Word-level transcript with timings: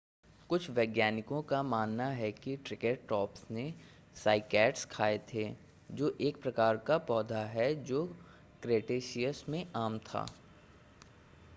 कुछ 0.49 0.69
वैज्ञानिकों 0.69 1.41
का 1.41 1.61
मानना 1.63 2.05
है 2.11 2.31
कि 2.31 2.55
ट्रिकेरटॉप्स 2.57 3.45
ने 3.51 3.73
साइकैड्स 4.15 4.85
खाए 4.85 5.19
थे 5.33 5.47
जो 5.91 6.15
एक 6.21 6.41
प्रकार 6.41 6.77
का 6.77 6.97
पौधा 6.97 7.43
है 7.45 7.73
जो 7.83 8.05
क्रेटेशियस 8.61 9.45
में 9.49 9.65
आम 9.75 9.99
था 9.99 10.25